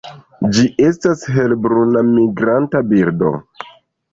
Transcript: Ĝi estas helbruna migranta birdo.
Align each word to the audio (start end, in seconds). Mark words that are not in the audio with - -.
Ĝi 0.55 0.63
estas 0.85 1.21
helbruna 1.35 2.03
migranta 2.09 2.83
birdo. 2.95 3.35